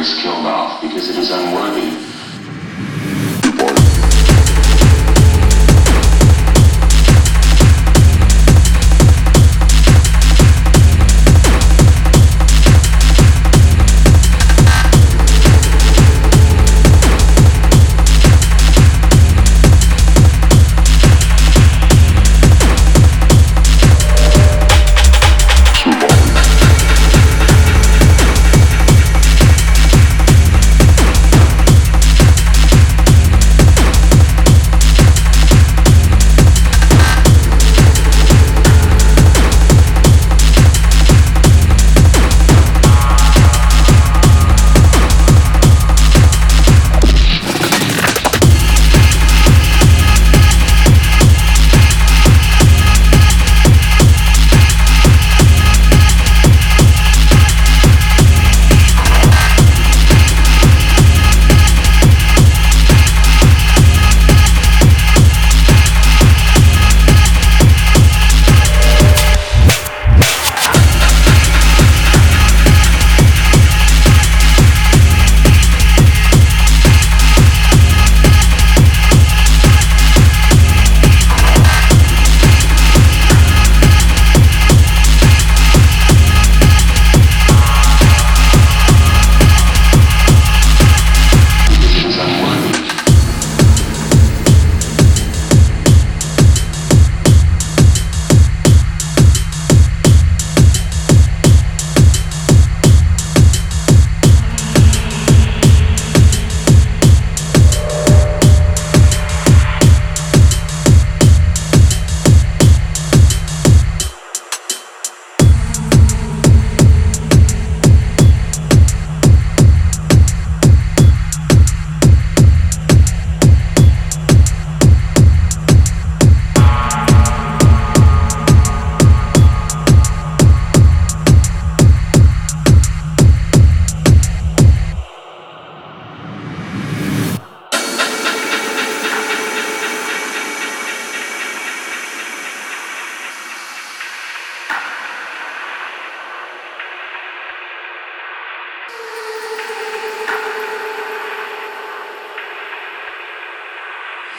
[0.00, 2.09] is killed off because it is unworthy.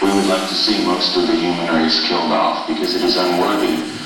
[0.00, 3.16] We would like to see most of the human race killed off because it is
[3.16, 3.97] unworthy